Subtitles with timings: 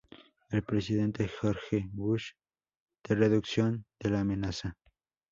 [0.49, 1.89] El presidente George W.
[1.93, 2.31] Bush
[3.03, 4.75] de Reducción de la Amenaza.